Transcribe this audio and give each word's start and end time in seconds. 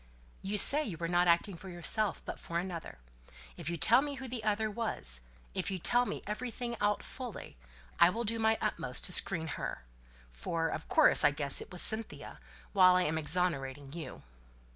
"You 0.41 0.57
say 0.57 0.83
you 0.83 0.97
were 0.97 1.07
not 1.07 1.27
acting 1.27 1.55
for 1.55 1.69
yourself, 1.69 2.25
but 2.25 2.39
for 2.39 2.57
another. 2.57 2.97
If 3.55 3.69
you 3.69 3.77
tell 3.77 4.01
me 4.01 4.15
who 4.15 4.27
the 4.27 4.43
other 4.43 4.67
was, 4.67 5.21
if 5.53 5.69
you 5.69 5.77
tell 5.77 6.07
me 6.07 6.23
everything 6.25 6.75
out 6.81 7.03
fully, 7.03 7.55
I 7.99 8.09
will 8.09 8.23
do 8.23 8.39
my 8.39 8.57
utmost 8.59 9.05
to 9.05 9.13
screen 9.13 9.45
her 9.61 9.83
for 10.31 10.69
of 10.69 10.87
course 10.87 11.23
I 11.23 11.29
guess 11.29 11.61
it 11.61 11.71
was 11.71 11.83
Cynthia 11.83 12.39
while 12.73 12.95
I 12.95 13.03
am 13.03 13.19
exonerating 13.19 13.93
you." 13.93 14.23